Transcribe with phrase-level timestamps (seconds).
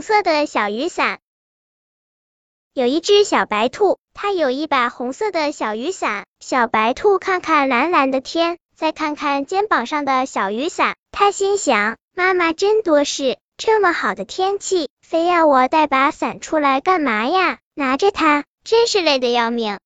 [0.00, 1.18] 红色的小雨伞。
[2.72, 6.24] 有一只小白兔，它有一把红色的小雨伞。
[6.40, 17.58] 小白兔看看蓝蓝的天，再看看肩膀上的小雨伞，它心想：妈妈真多事，这么好的天气，非要我带把伞出来干嘛呀？
[17.74, 19.80] 拿着它，真是累得要命。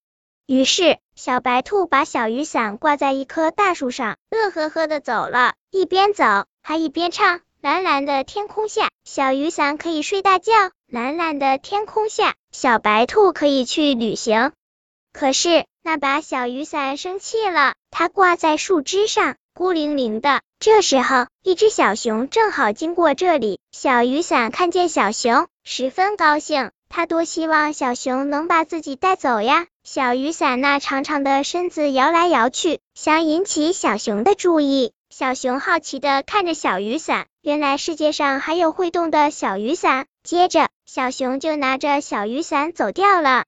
[0.47, 5.55] 于是，小白兔把小雨伞挂在一棵大树上，乐呵呵的走了。
[5.73, 10.53] 一边走，还一边唱：蓝蓝的天空下，小雨伞可以睡大觉。
[10.87, 14.53] 蓝蓝的天空下，小白兔可以去旅行。
[15.15, 20.43] 可是那把小雨伞生气了，它挂在树枝上，孤零零的。
[20.61, 26.71] 这时候，一只小熊正好经过这里，小雨伞看见小熊，十分高兴。
[26.91, 29.67] 它多希望小熊能把自己带走呀！
[29.85, 34.93] 小雨伞那长长的身子摇来摇去，想引起小熊的注意。
[35.17, 40.07] 小熊好奇的看着小雨伞，原来世界上还有会动的小雨伞。
[40.25, 43.45] 接着，小熊就拿着小雨伞走掉了。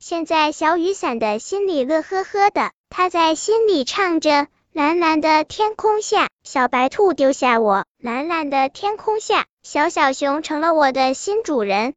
[0.00, 11.94] 现在，小雨伞的心里乐呵呵的，它在心里唱着：蓝蓝的天空下，小白兔丢下我；蓝蓝的天空下，小小熊成了我的新主人。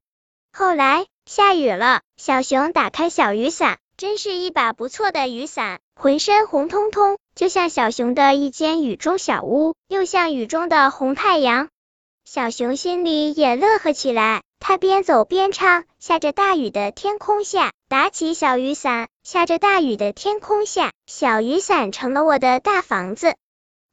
[0.54, 11.70] 后来下雨了，小熊打开小雨伞，真是一把不错的雨伞，浑身红彤彤，就像小熊的一间雨中小屋，又像雨中的红太阳。
[12.26, 23.36] 小熊心里也乐呵起来，它边走边唱：下着大雨的天空下，打起小雨伞；下着大雨的天空下，小雨伞成了我的大房子。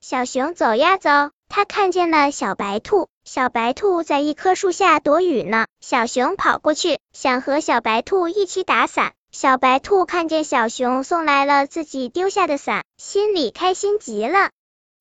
[0.01, 1.11] 小熊走呀走，
[1.51, 5.67] 它看见了小白兔，小白兔在一棵树下躲雨呢。
[5.83, 9.13] 小熊跑过去，想和小白兔一起打伞。
[9.35, 14.51] 小白兔看见小熊送来了自己丢下的伞，心里开心极了。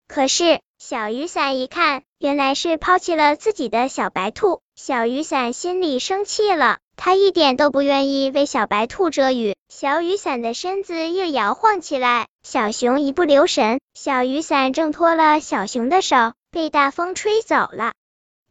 [0.07, 4.61] 可是小雨伞一看，原来是抛弃了自己的小白兔。
[4.75, 9.55] 小雨伞心里生气了，它一点都不愿意为小白兔遮雨。
[9.69, 17.93] 小雨伞的身子又摇晃起来，小熊一不留神，小雨伞挣脱了小熊的手，被大风吹走了。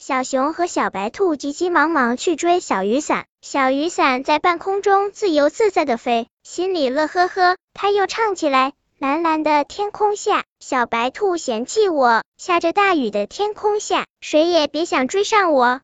[0.05, 7.57] 小熊和小白兔急急忙忙去追小雨伞，小雨伞在半空中自由自在的飞，心里乐呵呵。
[7.73, 8.73] 它又唱起来。
[8.99, 12.25] 蓝蓝的天空下，小白兔嫌弃我。
[12.37, 15.81] 下着大雨的天空下，谁也别想追上我。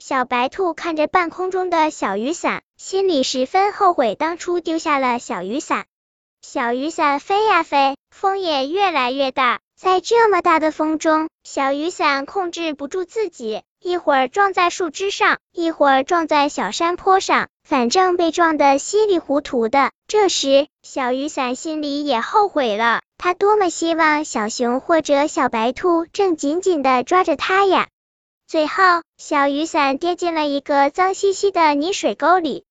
[0.00, 5.84] 小白兔看着半空中的小雨伞，心里十分后悔当初丢下了小雨伞。
[6.40, 9.60] 小雨伞飞呀飞，风也越来越大。
[9.82, 19.90] 在这么大的风中，小雨伞控制不住自己，一会儿撞在树枝上，一会儿撞在小山坡上，反正被撞得稀里糊涂的。
[20.06, 27.88] 这时，小雨伞心里也后悔了，他多么希望小熊或者小白兔正紧紧的抓着它呀！
[28.46, 28.84] 最后，
[29.18, 32.64] 小雨伞跌进了一个脏兮兮的泥水沟里，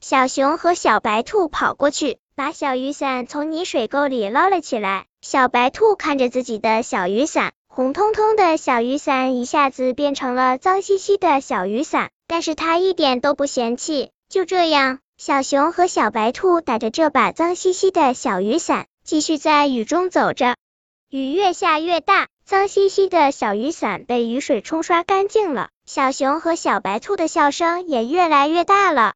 [0.00, 5.04] 小熊和小白兔跑过去，把小雨伞从泥水沟里捞了起来。
[5.26, 14.10] 小白兔看着自己的小雨伞，红彤彤的小雨伞一下子变成了脏兮兮的小雨伞，但是它一点都不嫌弃。
[14.28, 20.56] 就这样，小熊和小白兔打着这把脏兮兮的小雨伞，继续在雨中走着。
[21.08, 25.70] 雨越下越大，脏兮兮的小雨伞被雨水冲刷干净了。
[25.86, 29.14] 小熊和小白兔的笑声也越来越大了。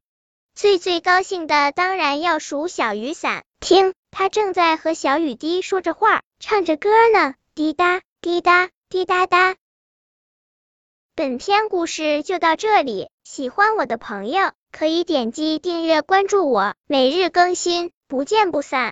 [0.54, 3.92] 最最高兴的当然要数小雨伞，听。
[4.18, 9.54] 他正在和小雨滴说着话，唱着歌呢，滴答滴答滴答答。
[11.14, 18.86] 本篇故事就到这里，喜欢我的朋友可以点击订阅关注我，每日更新，不见不散。